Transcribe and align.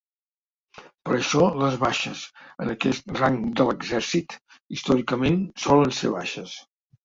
Per 1.07 1.11
això 1.17 1.49
les 1.63 1.77
baixes 1.83 2.23
en 2.65 2.73
aquest 2.75 3.15
rang 3.19 3.39
de 3.61 3.69
l’exèrcit, 3.69 4.37
històricament, 4.79 5.41
solen 5.69 5.99
ser 6.03 6.15
baixes. 6.21 6.61